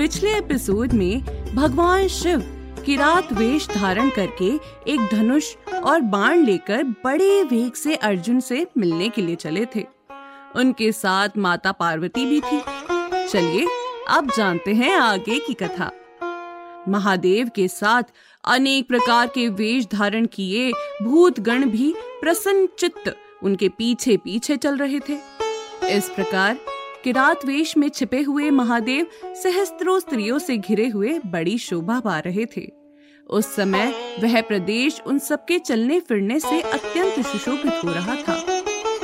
[0.00, 1.22] पिछले एपिसोड में
[1.54, 2.40] भगवान शिव
[2.86, 4.48] किरात वेश धारण करके
[4.92, 9.86] एक धनुष और बाण लेकर बड़े वेग से अर्जुन से मिलने के लिए चले थे।
[10.56, 12.62] उनके साथ माता पार्वती भी थी।
[13.28, 13.66] चलिए,
[14.08, 15.92] अब जानते हैं आगे की कथा।
[16.88, 18.02] महादेव के साथ
[18.44, 24.76] अनेक प्रकार के वेश धारण किए भूत गण भी प्रसन्न चित्त उनके पीछे पीछे चल
[24.76, 25.18] रहे थे।
[25.96, 26.58] इस प्रकार
[27.04, 32.44] किरात वेश में छिपे हुए महादेव सहस्त्रों स्त्रियों से घिरे हुए बड़ी शोभा पा रहे
[32.56, 32.72] थे।
[33.26, 33.92] उस समय
[34.22, 38.34] वह प्रदेश उन सबके चलने फिरने से अत्यंत सुशोभित हो रहा था।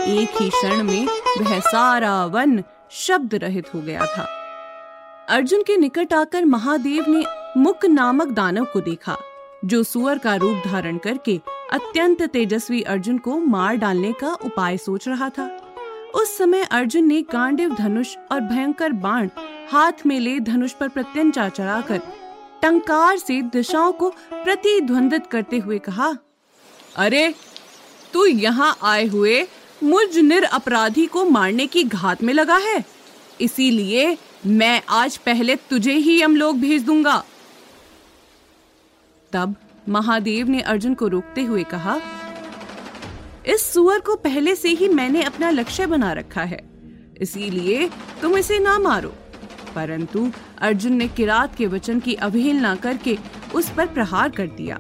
[0.05, 1.07] एक ही क्षण में
[1.41, 4.27] वह सारा वन शब्द रहित हो गया था।
[5.29, 7.25] अर्जुन के निकट आकर महादेव ने
[7.57, 9.17] मुक नामक दानव को देखा,
[9.65, 11.41] जो सुअर का रूप धारण करके
[11.73, 15.66] अत्यंत तेजस्वी अर्जुन को मार डालने का उपाय सोच रहा था।
[16.17, 19.29] उस समय अर्जुन ने गांडिव धनुष और भयंकर बाण
[19.71, 22.01] हाथ में ले धनुष पर प्रत्यंचा चढ़ाकर
[22.63, 26.17] टंकार से दिशाओं को प्रतिध्वंदित करते हुए कहा,
[26.97, 27.35] अरे,
[28.13, 29.47] तू यहाँ आए हुए
[29.83, 32.85] मुझ निर अपराधी को मारने की घात में लगा है।
[33.41, 37.23] इसीलिए मैं आज पहले तुझे ही यमलोक भेज दूँगा।
[39.33, 39.55] तब
[39.89, 42.01] महादेव ने अर्जुन को रोकते हुए कहा
[43.47, 46.59] इस सुअर को पहले से ही मैंने अपना लक्ष्य बना रखा है।
[47.21, 47.91] इसीलिए
[48.23, 49.15] तुम इसे ना मारो।
[49.75, 53.19] परंतु अर्जुन ने किरात के वचन की अवहेलना करके
[53.55, 54.79] उस पर प्रहार कर दिया।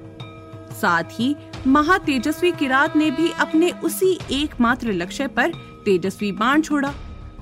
[0.73, 1.37] साथ ही
[1.67, 5.53] महातेजस्वी किरात ने भी अपने उसी एकमात्र लक्ष्य पर
[5.85, 6.95] तेजस्वी बाण छोड़ा।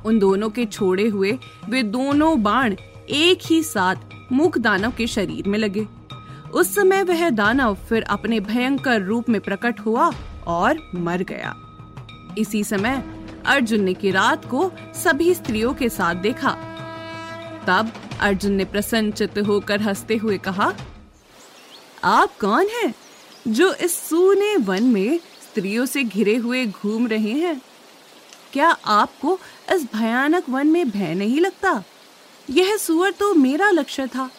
[0.07, 1.39] उन दोनों के छोड़े हुए
[1.69, 2.75] वे दोनों बाण
[3.11, 3.97] एक ही साथ
[4.33, 5.87] मुख दानव के शरीर में लगे।
[6.53, 10.13] उस समय वह दानव फिर अपने भयंकर रूप में प्रकट हुआ
[10.47, 11.55] और मर गया।
[12.39, 13.05] इसी समय
[13.47, 16.51] अर्जुन ने किरात को सभी स्त्रियों के साथ देखा।
[17.67, 20.73] तब अर्जुन ने प्रसन्नचित होकर हँसते हुए कहा,
[22.05, 22.95] आप कौन हैं
[23.49, 27.61] जो इस सूने वन में स्त्रियों से घिरे हुए घूम रहे हैं?
[28.53, 29.39] क्या आपको
[29.73, 31.85] इस भयानक वन में भय नहीं लगता?
[32.51, 34.31] यह सुअर तो मेरा लक्ष्य था।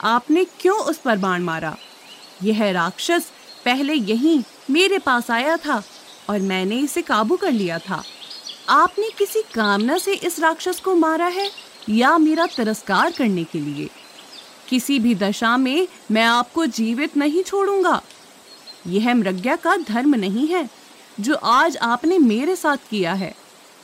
[0.00, 1.76] आपने क्यों उस पर बाण मारा?
[2.42, 3.32] यह राक्षस
[3.64, 5.82] पहले यहीं मेरे पास आया था
[6.30, 8.02] और मैंने इसे काबू कर लिया था।
[8.68, 11.48] आपने किसी कामना से इस राक्षस को मारा है
[11.88, 13.88] या मेरा तिरस्कार करने के लिए?
[14.68, 18.00] किसी भी दशा में मैं आपको जीवित नहीं छोड़ूँगा।
[18.86, 20.68] यह मृग्या का धर्म नहीं है,
[21.20, 23.34] जो आज आपने मेरे साथ किया है।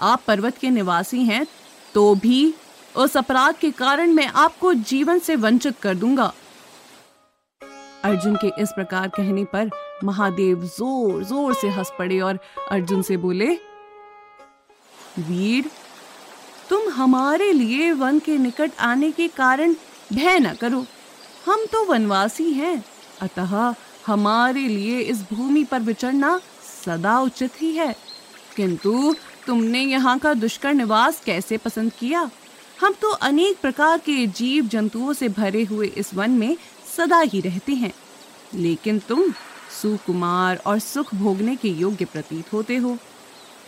[0.00, 1.46] आप पर्वत के निवासी हैं
[1.94, 2.54] तो भी
[2.96, 6.32] उस अपराध के कारण मैं आपको जीवन से वंचित कर दूँगा।
[8.04, 9.70] अर्जुन के इस प्रकार कहने पर
[10.04, 12.38] महादेव ज़ोर ज़ोर से हंस पड़े और
[12.70, 13.46] अर्जुन से बोले,
[15.18, 15.70] वीर,
[16.68, 19.74] तुम हमारे लिए वन के निकट आने के कारण
[20.12, 20.84] भय न करो।
[21.46, 22.84] हम तो वनवासी हैं।
[23.22, 23.74] अतः
[24.06, 26.38] हमारे लिए इस भूमि पर विचरना
[26.84, 27.94] सदा उचित ही है।
[28.56, 29.14] किंतु
[29.46, 32.30] तुमने यहाँ का दुष्कर निवास कैसे पसंद किया?
[32.80, 36.56] हम तो अनेक प्रकार के जीव जंतुओं से भरे हुए इस वन में
[36.96, 37.92] सदा ही रहते हैं।
[38.54, 39.22] लेकिन तुम
[39.70, 42.96] सुकुमार और सुख भोगने के योग्य प्रतीत होते हो।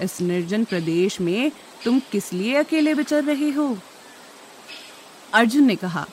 [0.00, 1.50] इस निर्जन प्रदेश में
[1.84, 3.76] तुम किस लिए अकेले विचर रहे हो?
[5.32, 6.06] अर्जुन ने कहा,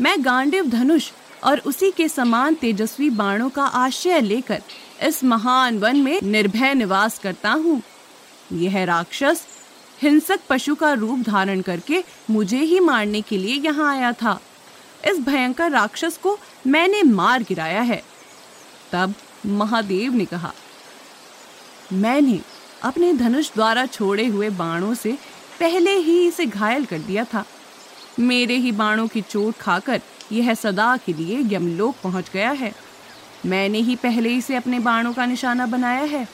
[0.00, 1.10] मैं गांडिव धनुष
[1.44, 4.62] और उसी के समान तेजस्वी बाणों का आश्रय लेकर
[5.02, 7.82] इस महान वन में निर्भय निवास करता हूँ।
[8.52, 9.46] यह राक्षस
[10.02, 14.40] हिंसक पशु का रूप धारण करके मुझे ही मारने के लिए यहाँ आया था।
[15.04, 18.02] इस भयंकर राक्षस को मैंने मार गिराया है।
[18.94, 19.14] तब
[19.46, 20.52] महादेव ने कहा,
[21.92, 22.40] मैंने
[22.82, 25.12] अपने धनुष द्वारा छोड़े हुए बाणों से
[25.60, 27.44] पहले ही इसे घायल कर दिया था।
[28.20, 30.00] मेरे ही बाणों की चोट खाकर
[30.32, 32.72] यह सदा के लिए यमलोक पहुँच गया है।
[33.46, 36.26] मैंने ही पहले इसे अपने बाणों का निशाना बनाया है।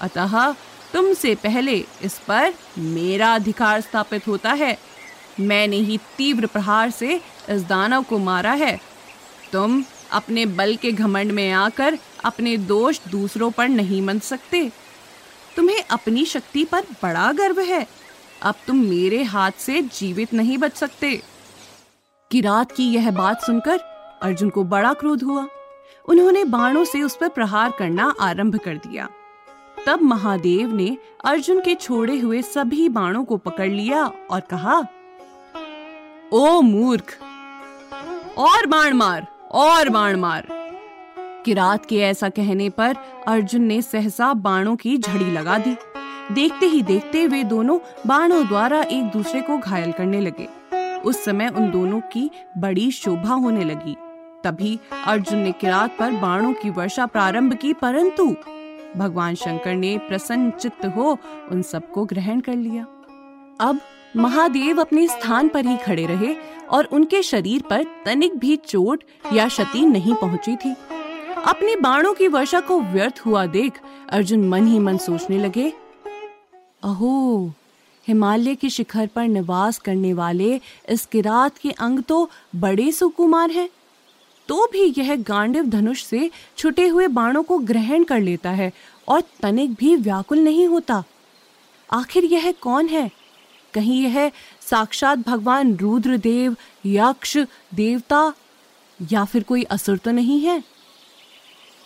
[0.00, 0.52] अतः
[0.92, 4.76] तुमसे पहले इस पर मेरा अधिकार स्थापित होता है।
[5.40, 7.20] मैंने ही तीव्र प्रहार से
[7.50, 8.80] इस दानव को मारा है।
[9.52, 9.84] तुम
[10.14, 14.72] अपने बल के घमंड में आकर अपने दोष दूसरों पर नहीं मन सकते।
[15.56, 17.86] तुम्हें अपनी शक्ति पर बड़ा गर्व है।
[18.42, 21.22] अब तुम मेरे हाथ से जीवित नहीं बच सकते।
[22.30, 23.78] किरात की यह बात सुनकर
[24.22, 25.46] अर्जुन को बड़ा क्रोध हुआ।
[26.08, 29.08] उन्होंने बाणों से उस पर प्रहार करना आरंभ कर दिया।
[29.86, 34.82] तब महादेव ने अर्जुन के छोड़े हुए सभी बाणों को पकड़ लिया और कहा,
[36.32, 37.18] ओ मूर्ख!
[38.38, 39.33] और बाण मार!
[39.54, 40.46] और बाण मार।
[41.44, 42.96] किरात के ऐसा कहने पर
[43.26, 45.76] अर्जुन ने सहसा बाणों की झड़ी लगा दी।
[46.32, 50.48] देखते ही देखते वे दोनों बाणों द्वारा एक दूसरे को घायल करने लगे।
[51.00, 53.96] उस समय उन दोनों की बड़ी शोभा होने लगी।
[54.44, 58.34] तभी अर्जुन ने किरात पर बाणों की वर्षा प्रारंभ की, परंतु
[58.96, 61.18] भगवान शंकर ने प्रसन्न चित्त हो
[61.52, 62.86] उन सबको ग्रहण कर लिया।
[63.60, 63.80] अब
[64.16, 66.34] महादेव अपने स्थान पर ही खड़े रहे
[66.70, 70.74] और उनके शरीर पर तनिक भी चोट या क्षति नहीं पहुँची थी।
[71.44, 75.72] अपने बाणों की वर्षा को व्यर्थ हुआ देख अर्जुन मन ही मन सोचने लगे,
[76.82, 77.52] अहो,
[78.08, 83.68] हिमालय के शिखर पर निवास करने वाले इस किरात के अंग तो बड़े सुकुमार हैं।
[84.48, 88.72] तो भी यह गांडिव धनुष से छुटे हुए बाणों को ग्रहण कर लेता है
[89.08, 91.02] और तनिक भी व्याकुल नहीं होता।
[91.92, 93.10] आखिर यह कौन है?
[93.74, 94.30] कहीं यह
[94.62, 96.56] साक्षात भगवान रुद्रदेव,
[96.86, 97.36] यक्ष,
[97.74, 98.32] देवता
[99.00, 100.62] या फिर कोई असुर तो नहीं है?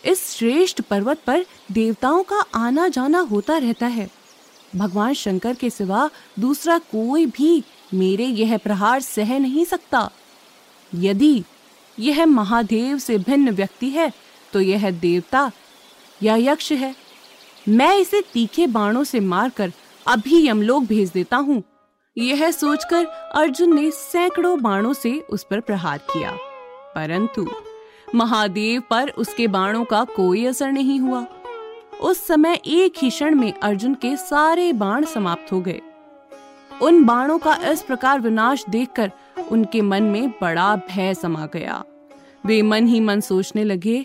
[0.04, 4.08] इस श्रेष्ठ पर्वत पर देवताओं का आना जाना होता रहता है।
[4.76, 6.08] भगवान शंकर के सिवा
[6.38, 7.62] दूसरा कोई भी
[7.94, 10.08] मेरे यह प्रहार सह नहीं सकता।
[10.92, 11.42] यदि
[11.98, 14.12] यह महादेव से भिन्न व्यक्ति है
[14.52, 15.50] तो यह देवता
[16.22, 16.94] या यक्ष है।
[17.66, 19.72] मैं इसे तीखे बाणों से मारकर
[20.06, 21.62] अभी यमलोक भेज देता हूँ।
[22.16, 26.30] यह सोचकर अर्जुन ने सैकड़ों बाणों से उस पर प्रहार किया।
[26.94, 27.46] परंतु
[28.14, 31.26] महादेव पर उसके बाणों का कोई असर नहीं हुआ।
[32.00, 35.80] उस समय एक ही क्षण में अर्जुन के सारे बाण समाप्त हो गए।
[36.82, 39.12] उन बाणों का इस प्रकार विनाश देखकर
[39.50, 41.82] उनके मन में बड़ा भय समा गया।
[42.46, 44.04] वे मन ही मन सोचने लगे,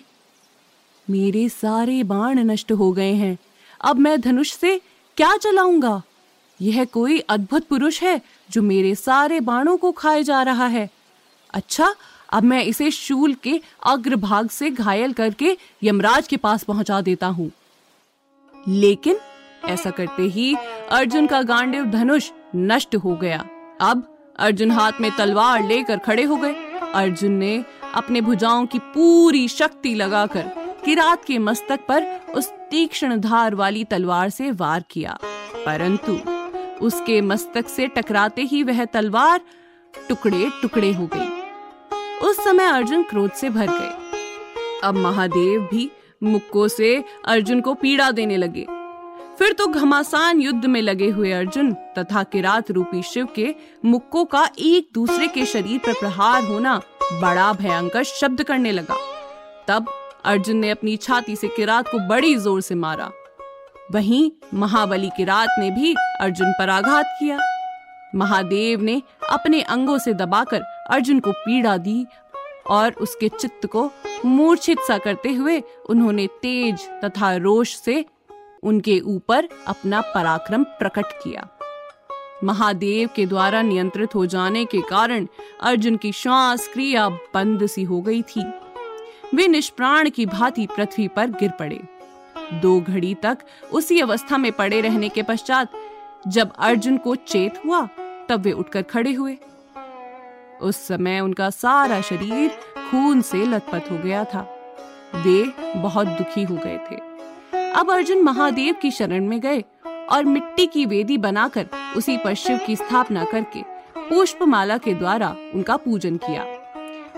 [1.09, 3.37] मेरे सारे बाण नष्ट हो गए हैं।
[3.81, 4.81] अब मैं धनुष से
[5.17, 6.01] क्या चलाऊँगा?
[6.63, 8.21] यह कोई अद्भुत पुरुष है
[8.51, 10.89] जो मेरे सारे बाणों को खाए जा रहा है।
[11.53, 11.95] अच्छा
[12.33, 17.51] अब मैं इसे शूल के अग्रभाग से घायल करके यमराज के पास पहुँचा देता हूँ।
[18.67, 19.17] लेकिन
[19.65, 20.55] ऐसा करते ही
[20.91, 23.45] अर्जुन का गांडिव धनुष नष्ट हो गया।
[23.81, 24.09] अब
[24.39, 26.53] अर्जुन हाथ में तलवार लेकर खड़े हो गए।
[26.93, 27.63] अर्जुन ने
[27.95, 30.51] अपने भुजाओं की पूरी शक्ति लगाकर
[30.85, 32.03] किरात के मस्तक पर
[32.35, 35.17] उस तीक्ष्ण धार वाली तलवार से वार किया।
[35.65, 36.19] परंतु
[36.81, 39.41] उसके मस्तक से टकराते ही वह तलवार
[40.09, 45.89] टुकड़े टुकड़े हो गई। उस समय अर्जुन क्रोध से भर गए। अब महादेव भी
[46.23, 48.65] मुक्को से अर्जुन को पीड़ा देने लगे।
[49.39, 53.53] फिर तो घमासान युद्ध में लगे हुए अर्जुन तथा किरात रूपी शिव के
[53.85, 56.81] मुक्को का एक दूसरे के शरीर पर प्रहार होना
[57.13, 58.97] बड़ा भयंकर शब्द करने लगा।
[59.67, 59.93] तब
[60.25, 63.11] अर्जुन ने अपनी छाती से किरात को बड़ी ज़ोर से मारा।
[63.91, 67.39] वहीं महाबली की रात ने भी अर्जुन पर आघात किया।
[68.15, 72.05] महादेव ने अपने अंगों से दबाकर अर्जुन को पीड़ा दी
[72.69, 73.91] और उसके चित्त को
[74.25, 78.05] मूर्छित सा करते हुए उन्होंने तेज तथा रोष से
[78.63, 81.47] उनके ऊपर अपना पराक्रम प्रकट किया।
[82.43, 85.27] महादेव के द्वारा नियंत्रित हो जाने के कारण
[85.61, 88.43] अर्जुन की श्वास क्रिया बंद सी हो गई थी।
[89.35, 91.81] वे निष्प्राण की भांति पृथ्वी पर गिर पड़े।
[92.53, 93.37] दो घड़ी तक
[93.71, 95.71] उसी अवस्था में पड़े रहने के पश्चात
[96.27, 97.87] जब अर्जुन को चेत हुआ,
[98.29, 99.37] तब वे उठकर खड़े हुए।
[100.61, 102.49] उस समय उनका सारा शरीर
[102.91, 104.41] खून से लथपथ हो गया था।
[105.15, 106.95] वे बहुत दुखी हो गए थे।
[107.71, 109.63] अब अर्जुन महादेव की शरण में गए
[110.09, 113.63] और मिट्टी की वेदी बनाकर उसी पर शिव की स्थापना करके
[114.09, 116.43] पुष्प माला के द्वारा उनका पूजन किया।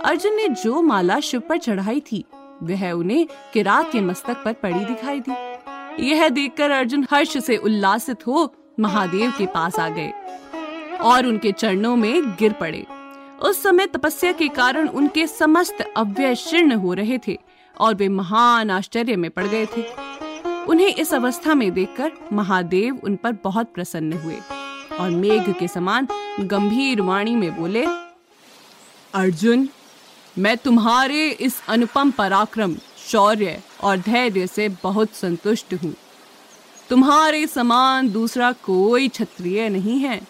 [0.03, 2.25] अर्जुन ने जो माला शिव पर चढ़ाई थी
[2.63, 8.25] वह उन्हें किरात के मस्तक पर पड़ी दिखाई दी। यह देखकर अर्जुन हर्ष से उल्लासित
[8.27, 10.12] हो महादेव के पास आ गए
[11.01, 12.85] और उनके चरणों में गिर पड़े।
[13.41, 17.38] उस समय तपस्या के कारण उनके समस्त अव्यय शीर्ण हो रहे थे
[17.77, 19.83] और वे महान आश्चर्य में पड़ गए थे।
[20.65, 24.38] उन्हें इस अवस्था में देखकर महादेव उन पर बहुत प्रसन्न हुए
[25.00, 26.07] और मेघ के समान
[26.41, 27.85] गंभीर वाणी में बोले,
[29.13, 29.67] अर्जुन
[30.38, 32.75] मैं तुम्हारे इस अनुपम पराक्रम,
[33.12, 35.96] शौर्य और धैर्य से बहुत संतुष्ट हूँ।
[36.89, 40.22] तुम्हारे समान दूसरा कोई क्षत्रिय नहीं है।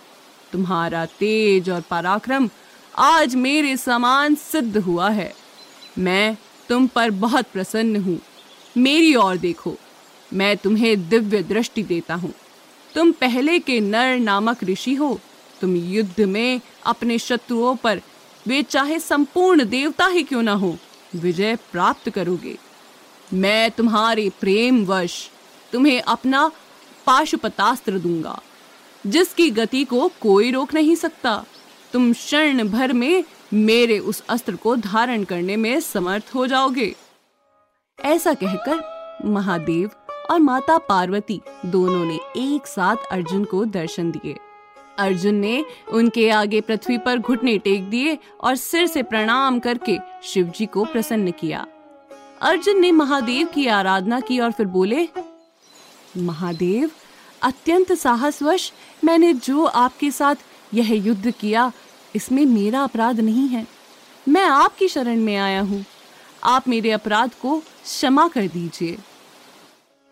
[0.51, 2.49] तुम्हारा तेज और पराक्रम
[2.97, 5.33] आज मेरे समान सिद्ध हुआ है।
[5.97, 6.37] मैं
[6.69, 8.19] तुम पर बहुत प्रसन्न हूँ।
[8.77, 9.75] मेरी ओर देखो,
[10.33, 12.33] मैं तुम्हें दिव्य दृष्टि देता हूँ।
[12.95, 15.19] तुम पहले के नर नामक ऋषि हो।
[15.61, 18.01] तुम युद्ध में अपने शत्रुओं पर
[18.47, 20.75] वे चाहे संपूर्ण देवता ही क्यों ना हो,
[21.15, 22.57] विजय प्राप्त करोगे।
[23.33, 25.29] मैं तुम्हारे प्रेम वश
[25.73, 26.51] तुम्हें अपना
[27.05, 28.39] पाशुपतास्त्र दूँगा,
[29.05, 31.43] जिसकी गति को कोई रोक नहीं सकता।
[31.93, 33.23] तुम क्षण भर में
[33.53, 36.95] मेरे उस अस्त्र को धारण करने में समर्थ हो जाओगे।
[37.99, 39.89] ऐसा कहकर महादेव
[40.31, 44.35] और माता पार्वती दोनों ने एक साथ अर्जुन को दर्शन दिए।
[44.97, 50.51] अर्जुन ने उनके आगे पृथ्वी पर घुटने टेक दिए और सिर से प्रणाम करके शिव
[50.57, 51.67] जी को प्रसन्न किया।
[52.41, 55.07] अर्जुन ने महादेव की आराधना की और फिर बोले,
[56.17, 56.91] महादेव,
[57.41, 58.73] अत्यंत साहसवश
[59.03, 60.35] मैंने जो आपके साथ
[60.73, 61.71] यह युद्ध किया,
[62.15, 63.67] इसमें मेरा अपराध नहीं है।
[64.27, 65.85] मैं आपकी शरण में आया हूँ।
[66.43, 68.97] आप मेरे अपराध को क्षमा कर दीजिए।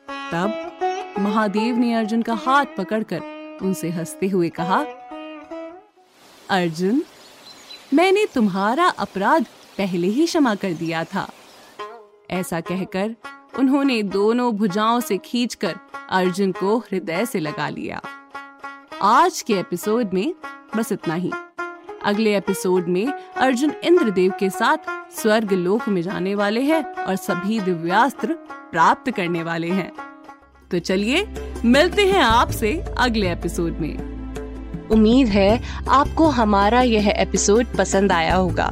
[0.08, 0.78] तब
[1.20, 4.86] महादेव ने अर्जुन का हाथ पकड़कर उनसे हँसते हुए कहा,
[6.50, 7.04] अर्जुन,
[7.94, 9.44] मैंने तुम्हारा अपराध
[9.78, 11.32] पहले ही क्षमा कर दिया था।
[12.32, 13.16] ऐसा कहकर
[13.60, 15.76] उन्होंने दोनों भुजाओं से खींचकर
[16.10, 18.02] अर्जुन को हृदय से लगा लिया।
[19.02, 20.36] आज के एपिसोड में
[20.78, 21.32] बस इतना ही।
[22.04, 24.78] अगले एपिसोड में अर्जुन इंद्रदेव के साथ
[25.12, 28.34] स्वर्ग लोक में जाने वाले हैं और सभी दिव्यास्त्र
[28.72, 29.92] प्राप्त करने वाले हैं।
[30.72, 31.26] तो चलिए
[31.66, 38.66] मिलते हैं आपसे अगले एपिसोड में। उम्मीद है आपको हमारा यह एपिसोड पसंद आया होगा।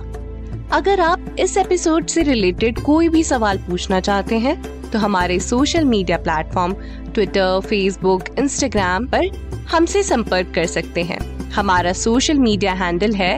[0.71, 5.85] अगर आप इस एपिसोड से रिलेटेड कोई भी सवाल पूछना चाहते हैं तो हमारे social
[5.85, 6.73] media platform
[7.13, 9.27] Twitter Facebook Instagram पर
[9.71, 11.19] हमसे संपर्क कर सकते हैं।
[11.49, 13.33] हमारा सोशल मीडिया हैंडल है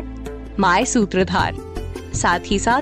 [0.60, 1.56] माई सूत्रधार
[2.14, 2.82] साथ ही साथ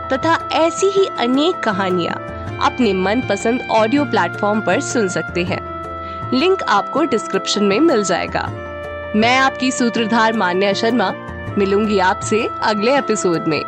[0.13, 2.15] तथा ऐसी ही अनेक कहानियाँ
[2.63, 5.61] अपने मन पसंद ऑडियो प्लेटफॉर्म पर सुन सकते हैं।
[6.33, 8.47] लिंक आपको डिस्क्रिप्शन में मिल जाएगा।
[9.15, 11.11] मैं आपकी सूत्रधार मान्या शर्मा,
[11.57, 13.63] मिलूँगी आपसे अगले एपिसोड में।